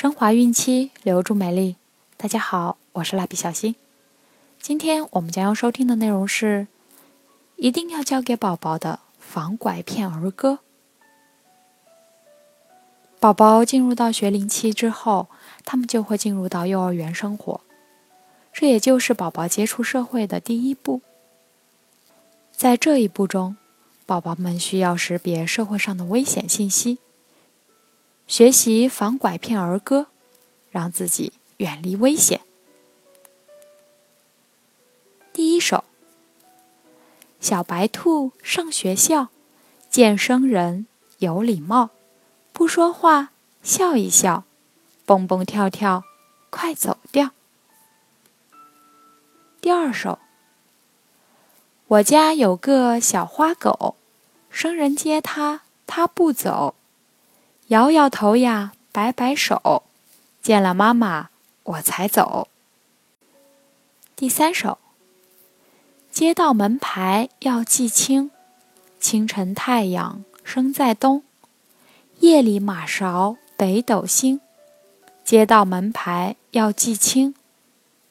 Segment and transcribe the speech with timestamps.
[0.00, 1.74] 升华孕期，留住美丽。
[2.16, 3.74] 大家好，我是蜡笔小新。
[4.60, 6.68] 今天我们将要收听的内容是：
[7.56, 10.60] 一定要教给宝宝的防拐骗儿歌。
[13.18, 15.26] 宝宝进入到学龄期之后，
[15.64, 17.60] 他们就会进入到幼儿园生活，
[18.52, 21.00] 这也就是宝宝接触社会的第一步。
[22.52, 23.56] 在这一步中，
[24.06, 26.98] 宝宝们需要识别社会上的危险信息。
[28.28, 30.08] 学习防拐骗儿歌，
[30.70, 32.42] 让自己远离危险。
[35.32, 35.82] 第一首：
[37.40, 39.28] 小白兔上学校，
[39.88, 40.86] 见生人
[41.20, 41.88] 有礼貌，
[42.52, 43.30] 不说话
[43.62, 44.44] 笑一笑，
[45.06, 46.04] 蹦蹦跳跳
[46.50, 47.30] 快走掉。
[49.62, 50.18] 第二首：
[51.86, 53.96] 我家有个小花狗，
[54.50, 56.74] 生人接它，它不走。
[57.68, 59.82] 摇摇头呀，摆摆手，
[60.40, 61.28] 见了妈妈
[61.64, 62.48] 我才走。
[64.16, 64.78] 第三首，
[66.10, 68.30] 街道门牌要记清，
[68.98, 71.22] 清晨太阳升在东，
[72.20, 74.40] 夜里马勺北斗星。
[75.22, 77.34] 街道门牌要记清，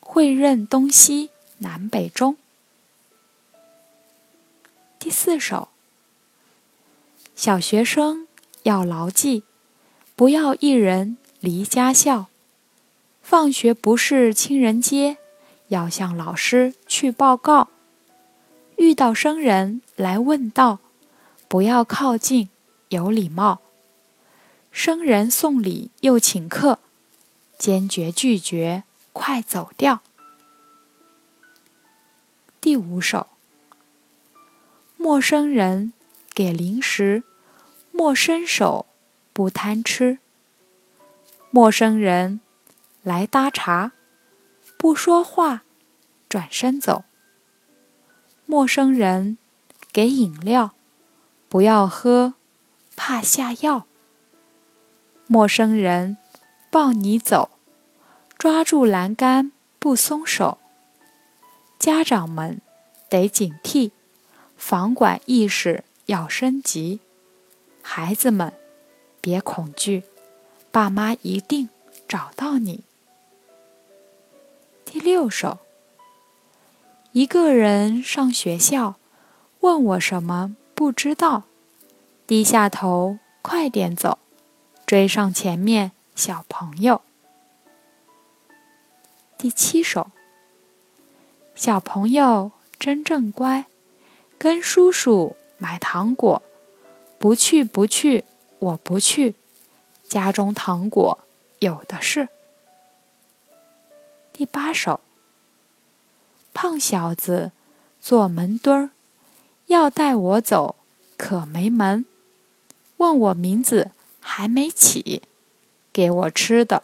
[0.00, 2.36] 会认东西南北中。
[4.98, 5.68] 第四首，
[7.36, 8.26] 小学生。
[8.64, 9.44] 要牢记，
[10.16, 12.26] 不要一人离家校。
[13.22, 15.18] 放学不是亲人接，
[15.68, 17.68] 要向老师去报告。
[18.76, 20.78] 遇到生人来问道，
[21.46, 22.48] 不要靠近，
[22.88, 23.60] 有礼貌。
[24.72, 26.78] 生人送礼又请客，
[27.58, 30.00] 坚决拒绝，快走掉。
[32.62, 33.26] 第五首，
[34.96, 35.92] 陌生人
[36.32, 37.22] 给零食。
[37.96, 38.86] 莫伸手，
[39.32, 40.18] 不贪吃。
[41.52, 42.40] 陌生人
[43.04, 43.92] 来搭茬，
[44.76, 45.62] 不说话，
[46.28, 47.04] 转身走。
[48.46, 49.38] 陌生人
[49.92, 50.74] 给饮料，
[51.48, 52.34] 不要喝，
[52.96, 53.86] 怕下药。
[55.28, 56.16] 陌生人
[56.72, 57.50] 抱你走，
[58.36, 60.58] 抓住栏杆不松手。
[61.78, 62.60] 家长们
[63.08, 63.92] 得警惕，
[64.56, 66.98] 防管意识要升级。
[67.86, 68.50] 孩子们，
[69.20, 70.04] 别恐惧，
[70.72, 71.68] 爸妈一定
[72.08, 72.82] 找到你。
[74.86, 75.58] 第六首，
[77.12, 78.94] 一个人上学校，
[79.60, 81.42] 问我什么不知道，
[82.26, 84.18] 低下头，快点走，
[84.86, 87.02] 追上前面小朋友。
[89.36, 90.10] 第七首，
[91.54, 93.66] 小朋友真正乖，
[94.38, 96.42] 跟叔叔买糖果。
[97.24, 98.22] 不去不去，
[98.58, 99.34] 我不去。
[100.06, 101.20] 家中糖果
[101.58, 102.28] 有的是。
[104.30, 105.00] 第八首，
[106.52, 107.50] 胖小子
[107.98, 108.90] 坐门墩儿，
[109.68, 110.76] 要带我走，
[111.16, 112.04] 可没门。
[112.98, 115.22] 问我名字还没起，
[115.94, 116.82] 给我吃的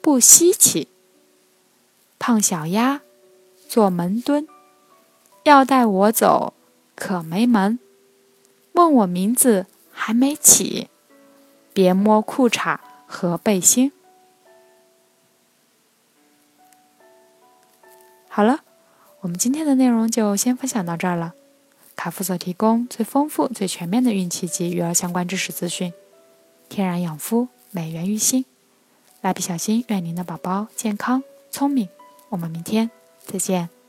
[0.00, 0.86] 不稀奇。
[2.20, 3.00] 胖小鸭
[3.68, 4.46] 坐门墩，
[5.42, 6.54] 要带我走，
[6.94, 7.80] 可没门。
[8.74, 9.66] 问我名字。
[10.10, 10.88] 还没起，
[11.72, 13.92] 别摸裤衩和背心。
[18.28, 18.64] 好了，
[19.20, 21.32] 我们今天的内容就先分享到这儿了。
[21.94, 25.92] 卡夫所提供最丰富、最全面的孕期及育儿相关知识资讯，
[26.68, 28.44] 天然养肤，美源于心。
[29.20, 31.22] 蜡笔小新愿您的宝宝健康
[31.52, 31.88] 聪明。
[32.30, 32.90] 我们明天
[33.24, 33.79] 再见。